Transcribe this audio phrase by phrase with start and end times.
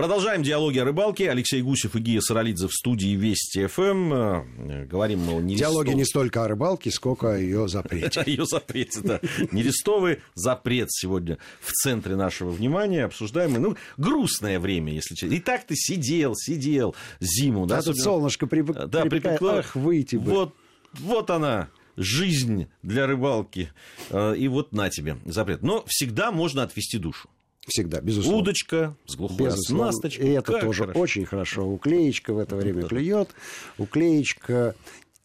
[0.00, 1.30] Продолжаем диалоги о рыбалке.
[1.30, 4.14] Алексей Гусев и Гия Саралидзе в студии Вести ФМ.
[4.14, 5.84] Э, говорим мы о нерестовой...
[5.84, 8.22] Диалоги не столько о рыбалке, сколько о ее запрете.
[8.26, 9.20] Ее запрете, да.
[9.52, 13.04] Нерестовый запрет сегодня в центре нашего внимания.
[13.04, 13.52] Обсуждаем.
[13.60, 15.34] Ну, грустное время, если честно.
[15.34, 17.66] И так ты сидел, сидел зиму.
[17.66, 19.58] Да, тут солнышко припекло.
[19.58, 20.30] Ах, выйти бы.
[20.30, 20.54] Вот,
[20.94, 23.70] вот она, жизнь для рыбалки.
[24.08, 25.60] Э, и вот на тебе запрет.
[25.60, 27.28] Но всегда можно отвести душу.
[27.66, 28.40] Всегда, безусловно.
[28.40, 29.88] Удочка с глухой безусловно.
[29.88, 30.26] оснасточкой.
[30.26, 31.00] И это тоже хорошо.
[31.00, 31.66] очень хорошо.
[31.66, 33.30] Уклеечка в это время клюет.
[33.78, 34.74] Уклеечка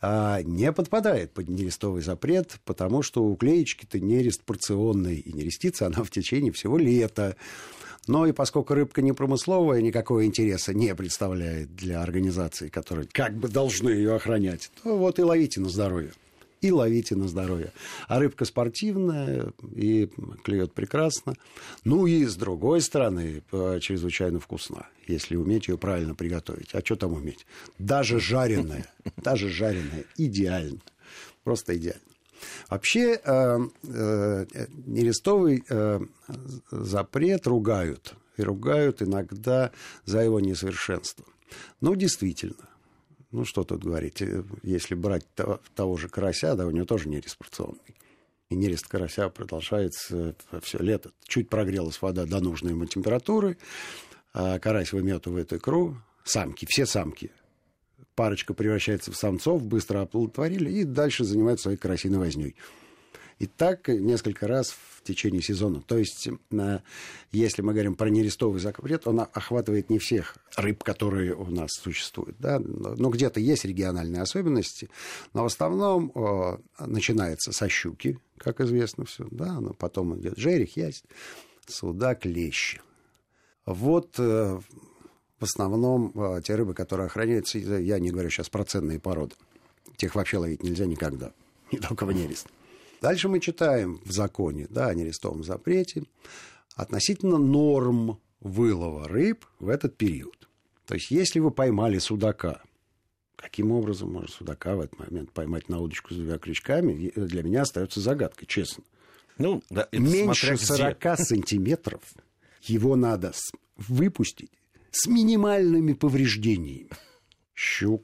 [0.01, 6.03] а, не подпадает под нерестовый запрет, потому что у уклеечки-то нерест порционный, и нерестится она
[6.03, 7.37] в течение всего лета.
[8.07, 13.47] Но и поскольку рыбка не промысловая, никакого интереса не представляет для организаций, которые как бы
[13.47, 16.11] должны ее охранять, то вот и ловите на здоровье
[16.65, 17.71] и ловите на здоровье.
[18.07, 20.09] А рыбка спортивная и
[20.43, 21.35] клюет прекрасно.
[21.83, 26.73] Ну и с другой стороны, чрезвычайно вкусна, если уметь ее правильно приготовить.
[26.73, 27.45] А что там уметь?
[27.79, 30.81] Даже жареная, даже жареная идеально.
[31.43, 32.01] Просто идеально.
[32.69, 34.45] Вообще э, э,
[34.85, 35.99] нерестовый э,
[36.71, 38.15] запрет ругают.
[38.37, 39.71] И ругают иногда
[40.03, 41.25] за его несовершенство.
[41.79, 42.67] Ну, действительно,
[43.35, 45.25] ну, что тут говорить, э, если брать
[45.75, 47.95] того, же карася, да, у него тоже нерест порционный.
[48.49, 51.11] И нерест карася продолжается все лето.
[51.27, 53.57] Чуть прогрелась вода до нужной ему температуры,
[54.33, 57.31] а карась выметывает икру, самки, все самки.
[58.15, 62.55] Парочка превращается в самцов, быстро оплодотворили и дальше занимаются своей карасиной возней.
[63.39, 65.81] И так несколько раз в течение сезона.
[65.81, 66.29] То есть,
[67.31, 72.37] если мы говорим про нерестовый запрет, он охватывает не всех рыб, которые у нас существуют.
[72.39, 72.59] Да?
[72.59, 74.89] Но где-то есть региональные особенности.
[75.33, 76.11] Но в основном
[76.79, 79.27] начинается со щуки, как известно все.
[79.29, 79.59] Да?
[79.59, 81.03] Но потом идет жерех, ясь,
[81.67, 82.79] судак, лещ.
[83.65, 84.59] Вот э,
[85.39, 89.35] в основном э, те рыбы, которые охраняются, я не говорю сейчас про ценные породы.
[89.97, 91.33] Тех вообще ловить нельзя никогда.
[91.71, 92.47] Не только в нерест.
[93.05, 96.05] Дальше мы читаем в законе, да, о нерестовом запрете,
[96.75, 100.49] относительно норм вылова рыб в этот период.
[100.87, 102.63] То есть, если вы поймали судака,
[103.35, 107.61] каким образом можно судака в этот момент поймать на удочку с двумя крючками, для меня
[107.61, 108.83] остается загадкой, честно.
[109.37, 112.01] Ну, да, Меньше 40 сантиметров
[112.63, 113.33] его надо
[113.77, 114.49] выпустить
[114.89, 116.89] с минимальными повреждениями.
[117.53, 118.03] Щук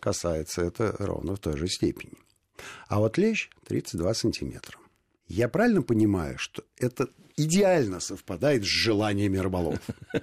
[0.00, 2.14] касается это ровно в той же степени.
[2.90, 4.76] А вот лещ 32 сантиметра.
[5.28, 9.80] Я правильно понимаю, что это идеально совпадает с желаниями рыболовов?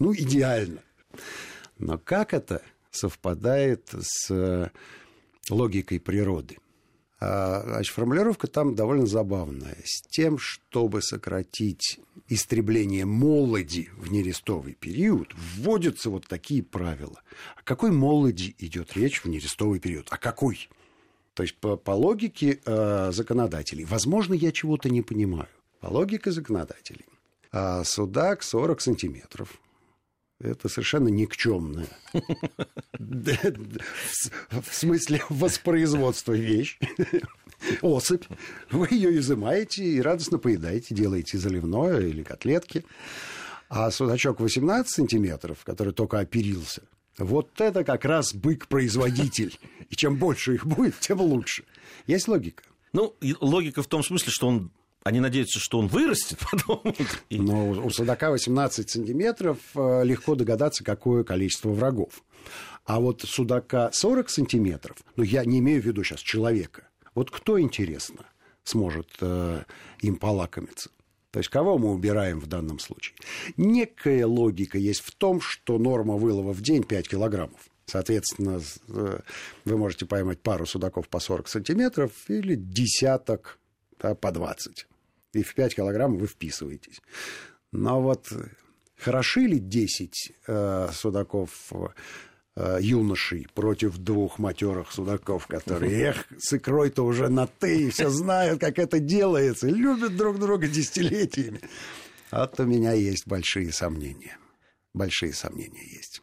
[0.00, 0.80] Ну, идеально.
[1.78, 4.70] Но как это совпадает с э,
[5.48, 6.58] логикой природы?
[7.20, 9.76] А, значит, формулировка там довольно забавная.
[9.84, 17.22] С тем, чтобы сократить истребление молоди в нерестовый период, вводятся вот такие правила.
[17.54, 20.08] О какой молоди идет речь в нерестовый период?
[20.10, 20.68] О какой?
[21.34, 25.48] То есть по, по логике э, законодателей, возможно, я чего-то не понимаю.
[25.80, 27.06] По логике законодателей.
[27.50, 29.58] А судак 40 сантиметров.
[30.40, 31.86] Это совершенно никчемная.
[32.98, 36.78] В смысле воспроизводства вещь.
[37.80, 38.24] Особь.
[38.70, 42.84] Вы ее изымаете и радостно поедаете, делаете заливное или котлетки.
[43.68, 46.82] А судачок 18 сантиметров, который только оперился,
[47.18, 49.58] вот это как раз бык-производитель.
[49.90, 51.64] И чем больше их будет, тем лучше.
[52.06, 52.64] Есть логика.
[52.92, 54.70] Ну, логика в том смысле, что он
[55.04, 56.94] они надеются, что он вырастет потом.
[57.30, 62.22] Но у судака 18 сантиметров э, легко догадаться, какое количество врагов.
[62.84, 66.88] А вот судака 40 сантиметров, ну, я не имею в виду сейчас человека.
[67.14, 68.26] Вот кто, интересно,
[68.64, 69.64] сможет э,
[70.00, 70.90] им полакомиться?
[71.32, 73.16] То есть кого мы убираем в данном случае?
[73.56, 77.58] Некая логика есть в том, что норма вылова в день 5 килограммов.
[77.86, 79.20] Соответственно, э,
[79.64, 83.58] вы можете поймать пару судаков по 40 сантиметров или десяток
[83.98, 84.86] да, по 20.
[85.32, 87.00] И в 5 килограмм вы вписываетесь.
[87.72, 88.30] Но вот
[88.98, 91.88] хороши ли 10 э, судаков Э,
[92.56, 98.78] юношей против двух матерых судаков, которые, эх, с икрой-то уже на «ты», все знают, как
[98.78, 101.60] это делается, любят друг друга десятилетиями.
[102.30, 104.36] А то у меня есть большие сомнения.
[104.94, 106.22] Большие сомнения есть.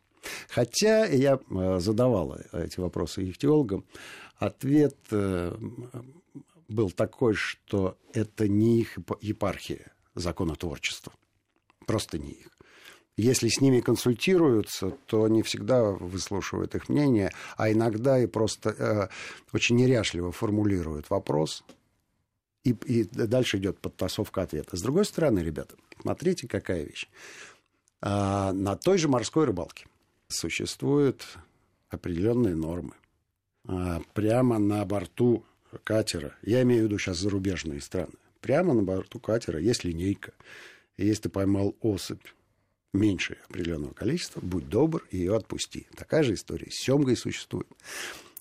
[0.49, 3.85] Хотя я э, задавал эти вопросы ихтиологам,
[4.37, 5.55] ответ э,
[6.67, 11.13] был такой, что это не их епархия законотворчества.
[11.85, 12.58] Просто не их.
[13.19, 19.07] Если с ними консультируются, то не всегда выслушивают их мнение, а иногда и просто э,
[19.51, 21.65] очень неряшливо формулируют вопрос,
[22.63, 24.77] и, и дальше идет подтасовка ответа.
[24.77, 27.09] С другой стороны, ребята, смотрите, какая вещь.
[28.01, 29.85] А на той же морской рыбалке
[30.29, 31.25] существуют
[31.89, 32.93] определенные нормы.
[33.67, 35.43] А прямо на борту
[35.83, 40.31] катера, я имею в виду сейчас зарубежные страны, прямо на борту катера есть линейка.
[40.95, 42.25] Если ты поймал особь
[42.93, 45.87] меньше определенного количества, будь добр, ее отпусти.
[45.95, 47.67] Такая же история с семгой существует.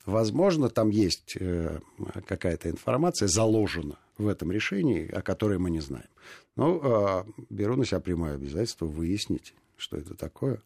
[0.06, 1.80] Возможно, там есть э,
[2.26, 6.08] какая-то информация, заложена в этом решении, о которой мы не знаем.
[6.56, 10.62] Но э, беру на себя прямое обязательство выяснить, что это такое.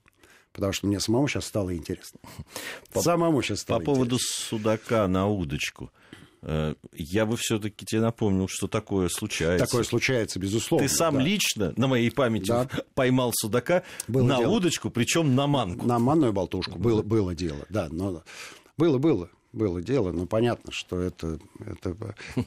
[0.52, 2.20] Потому что мне самому сейчас стало интересно.
[2.92, 3.94] По, самому сейчас стало По интересно.
[3.94, 5.90] поводу судака на удочку.
[6.42, 9.64] Э, я бы все-таки тебе напомнил, что такое случается.
[9.64, 10.86] Такое случается, безусловно.
[10.86, 11.22] Ты сам да.
[11.22, 12.68] лично, на моей памяти, да.
[12.94, 14.50] поймал судака было на дело.
[14.52, 15.86] удочку, причем на манку.
[15.86, 16.78] На манную болтушку.
[16.78, 17.88] Было, было дело, да.
[17.90, 18.22] Но
[18.76, 21.94] было, было было дело, но понятно, что это, это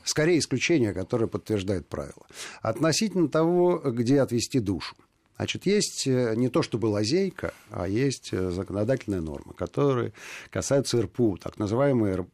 [0.04, 2.26] скорее исключение, которое подтверждает правило.
[2.62, 4.96] Относительно того, где отвести душу.
[5.38, 10.14] Значит, есть э, не то чтобы лазейка, а есть э, законодательные нормы, которые
[10.50, 12.26] касаются РПУ, так называемые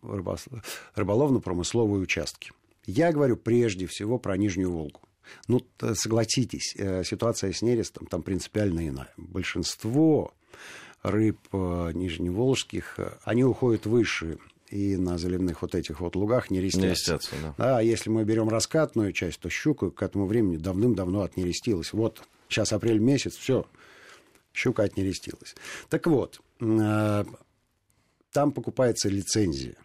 [0.95, 2.51] рыболовно-промысловые участки.
[2.85, 5.01] Я говорю прежде всего про Нижнюю Волгу.
[5.47, 9.13] Ну, согласитесь, э, ситуация с нерестом там принципиально иная.
[9.17, 10.33] Большинство
[11.01, 14.37] рыб нижневолжских, они уходят выше
[14.69, 16.81] и на заливных вот этих вот лугах не рестятся.
[16.81, 17.55] Не рестятся да.
[17.57, 21.91] да, если мы берем раскатную часть, то щука к этому времени давным-давно отнерестилась.
[21.91, 22.21] Вот
[22.51, 23.65] сейчас апрель месяц, все,
[24.53, 25.55] щука отнерестилась.
[25.89, 27.25] Так вот, э,
[28.31, 29.75] там покупается лицензия.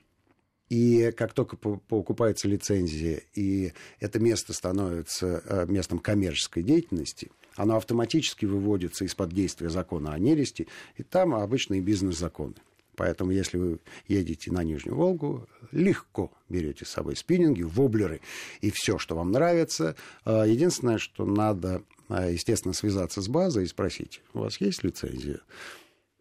[0.68, 8.46] И как только покупается лицензия, и это место становится э, местом коммерческой деятельности, оно автоматически
[8.46, 10.66] выводится из-под действия закона о нересте,
[10.96, 12.54] и там обычные бизнес-законы.
[12.96, 13.78] Поэтому, если вы
[14.08, 18.20] едете на Нижнюю Волгу, легко берете с собой спиннинги, воблеры
[18.60, 19.94] и все, что вам нравится.
[20.24, 25.40] Э, единственное, что надо а, естественно, связаться с базой и спросить, у вас есть лицензия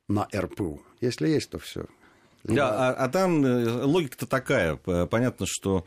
[0.07, 0.81] на РПУ?
[1.01, 1.86] Если есть, то все.
[2.44, 4.75] Да, а, а там э, логика-то такая.
[4.75, 5.86] Понятно, что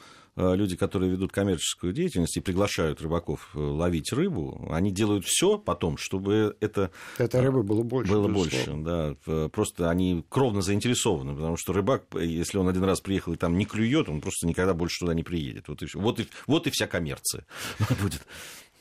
[0.54, 5.96] люди, которые ведут коммерческую деятельность и приглашают рыбаков э, ловить рыбу, они делают все потом,
[5.98, 6.90] чтобы это...
[7.18, 8.12] Это рыбы было больше.
[8.12, 9.16] Было больше, да.
[9.48, 13.64] Просто они кровно заинтересованы, потому что рыбак, если он один раз приехал и там не
[13.64, 15.68] клюет, он просто никогда больше туда не приедет.
[15.68, 17.44] Вот и, вот и, вот и вся коммерция
[18.02, 18.26] будет.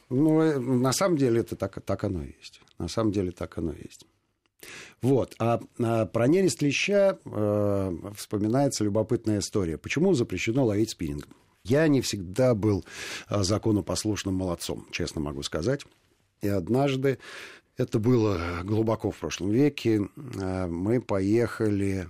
[0.09, 2.61] Ну, э, на самом деле это так, так оно и есть.
[2.77, 4.05] На самом деле так оно и есть.
[5.01, 5.35] Вот.
[5.39, 9.77] А, а про нерест леща э, вспоминается любопытная история.
[9.77, 11.33] Почему запрещено ловить спиннингом?
[11.67, 12.85] Я не всегда был
[13.29, 15.85] э, законопослушным молодцом, честно могу сказать.
[16.41, 17.19] И однажды,
[17.77, 22.09] это было глубоко в прошлом веке, э, мы поехали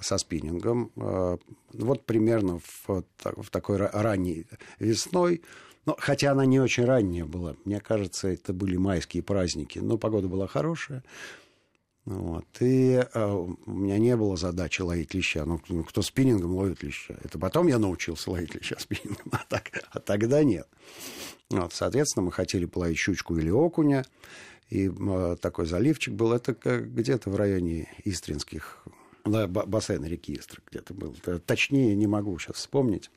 [0.00, 1.36] со спиннингом, э,
[1.72, 4.46] вот примерно в, в такой ранней
[4.78, 5.42] весной,
[5.86, 7.56] но, хотя она не очень ранняя была.
[7.64, 9.78] Мне кажется, это были майские праздники.
[9.78, 11.02] Но погода была хорошая.
[12.08, 12.46] Вот.
[12.60, 15.44] И э, у меня не было задачи ловить леща.
[15.44, 17.14] Ну, кто спиннингом ловит леща?
[17.22, 20.66] Это потом я научился ловить леща спиннингом, а, так, а тогда нет.
[21.50, 24.06] Вот, соответственно, мы хотели половить щучку или окуня.
[24.70, 26.32] И э, такой заливчик был.
[26.32, 28.82] Это где-то в районе Истринских,
[29.26, 31.14] да, бассейна реки Истры где-то был.
[31.44, 33.10] Точнее не могу сейчас вспомнить.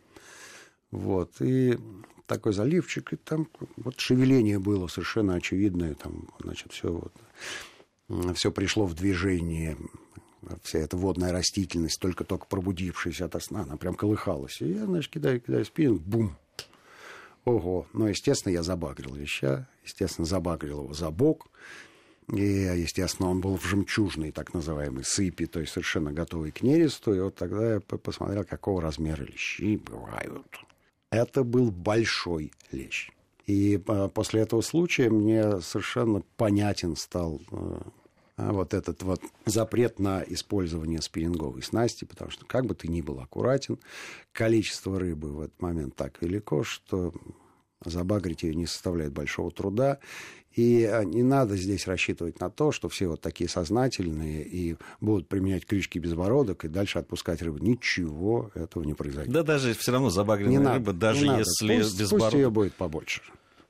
[0.92, 1.32] Вот.
[1.40, 1.78] И
[2.26, 3.48] такой заливчик, и там
[3.78, 7.14] вот шевеление было совершенно очевидное, там, значит, все вот,
[8.36, 9.78] все пришло в движение,
[10.64, 14.62] вся эта водная растительность, только-только пробудившаяся от сна, она прям колыхалась.
[14.62, 16.36] И я, значит, кидаю, кидаю спиннинг, бум,
[17.46, 17.88] Ого.
[17.94, 21.48] Ну, естественно, я забагрил веща, естественно, забагрил его за бок.
[22.32, 27.14] И, естественно, он был в жемчужной, так называемой, сыпи, то есть совершенно готовый к нересту.
[27.14, 30.46] И вот тогда я посмотрел, какого размера лещи бывают.
[31.10, 33.10] Это был большой лещ.
[33.48, 37.82] И а, после этого случая мне совершенно понятен стал э,
[38.50, 43.20] вот этот вот запрет на использование спиннинговой снасти, потому что как бы ты ни был
[43.20, 43.80] аккуратен,
[44.32, 47.14] количество рыбы в этот момент так велико, что
[47.84, 50.00] забагрить ее не составляет большого труда.
[50.54, 55.30] И а, не надо здесь рассчитывать на то, что все вот такие сознательные и будут
[55.30, 57.60] применять крючки безбородок и дальше отпускать рыбу.
[57.60, 59.34] Ничего этого не произойдет.
[59.34, 61.84] Да даже все равно забагренная не рыба, надо, даже не если надо.
[61.84, 62.32] Пусть, безбородок...
[62.32, 63.22] Пусть ее будет побольше.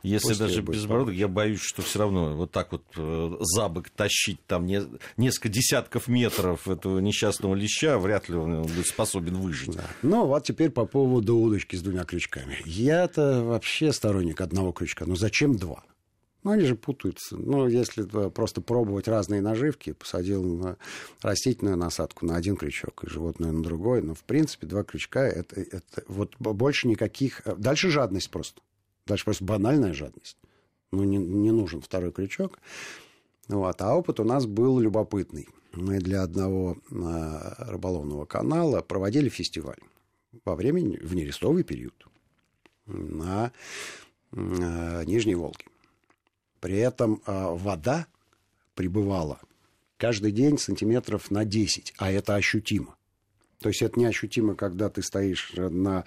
[0.03, 3.89] Если Пусть даже безбородок, я боюсь, что все равно вот так вот э, за бок
[3.89, 4.81] тащить там не,
[5.17, 9.75] несколько десятков метров этого несчастного леща, вряд ли он будет способен выжить.
[9.75, 9.84] Да.
[10.01, 12.58] Ну, вот теперь по поводу удочки с двумя крючками.
[12.65, 15.05] Я-то вообще сторонник одного крючка.
[15.05, 15.84] Но зачем два?
[16.43, 17.38] Ну, они же путаются.
[17.38, 20.77] Ну, если просто пробовать разные наживки, посадил на
[21.22, 25.24] растительную насадку на один крючок и животное на другой, но, ну, в принципе, два крючка
[25.24, 27.41] это, это вот больше никаких...
[27.58, 28.62] Дальше жадность просто.
[29.05, 30.38] Дальше просто банальная жадность.
[30.91, 32.60] Ну, не, не нужен второй крючок.
[33.48, 35.48] Вот, а опыт у нас был любопытный.
[35.74, 39.79] Мы для одного а, рыболовного канала проводили фестиваль
[40.46, 41.93] во время в нерестовый период
[42.86, 43.51] на
[44.31, 45.65] а, Нижней Волге.
[46.60, 48.08] При этом а, вода
[48.75, 49.39] прибывала
[49.98, 52.96] каждый день сантиметров на 10, а это ощутимо.
[53.62, 56.03] То есть это не ощутимо, когда ты стоишь на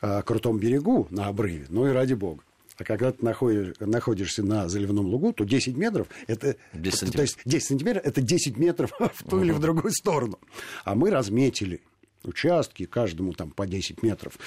[0.00, 2.42] а, крутом берегу, на обрыве, ну и ради бога.
[2.76, 7.38] А когда ты находишь, находишься на заливном лугу, то 10 метров это 10 то есть
[7.44, 10.38] 10 сантиметров это 10 метров в ту или в другую сторону.
[10.84, 11.80] А мы разметили
[12.24, 14.38] участки, каждому там по 10 метров,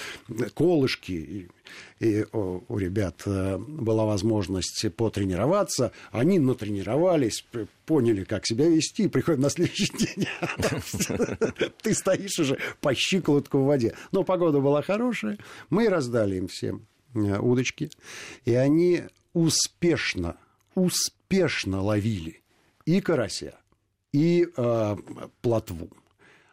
[0.53, 1.11] колышки.
[1.11, 1.49] И,
[1.99, 5.91] и о, у ребят э, была возможность потренироваться.
[6.11, 7.45] Они натренировались,
[7.85, 9.07] поняли, как себя вести.
[9.07, 10.27] Приходим на следующий день,
[11.81, 13.95] ты стоишь уже по щиколотку в воде.
[14.11, 15.37] Но погода была хорошая.
[15.69, 17.89] Мы раздали им всем э, удочки.
[18.45, 20.37] И они успешно,
[20.75, 22.41] успешно ловили
[22.85, 23.55] и карася,
[24.11, 24.97] и э,
[25.41, 25.89] плотву.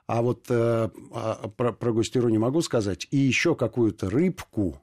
[0.08, 3.06] А вот э, а, про, про густеру не могу сказать.
[3.10, 4.80] И еще какую-то рыбку,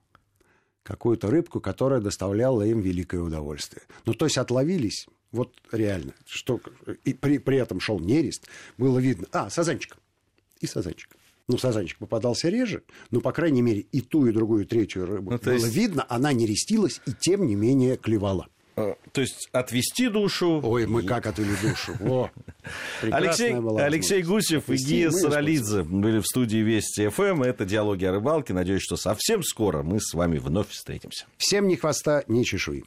[0.83, 3.81] какую-то рыбку, которая доставляла им великое удовольствие.
[4.05, 6.61] Ну, то есть отловились, вот реально, что
[7.03, 9.27] и при, при этом шел нерест, было видно.
[9.31, 9.97] А, сазанчик.
[10.61, 11.09] И сазанчик.
[11.47, 15.31] Ну, сазанчик попадался реже, но, по крайней мере, и ту, и другую, и третью рыбу
[15.31, 15.75] ну, было есть...
[15.75, 18.47] видно, она не рестилась и, тем не менее, клевала.
[18.77, 20.59] А, то есть отвести душу.
[20.63, 21.93] Ой, мы как отвели душу.
[22.01, 22.29] О,
[23.01, 27.43] Алексей, Алексей Гусев и Гия Саралидзе были в студии Вести ФМ.
[27.43, 28.53] Это «Диалоги о рыбалке».
[28.53, 31.25] Надеюсь, что совсем скоро мы с вами вновь встретимся.
[31.37, 32.83] Всем ни хвоста, ни чешуи.